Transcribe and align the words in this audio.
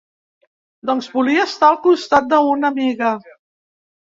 Doncs 0.89 1.09
volia 1.17 1.45
estar 1.49 1.69
al 1.73 1.79
costat 1.83 2.33
de 2.33 2.41
una 2.55 2.73
amiga. 2.75 3.13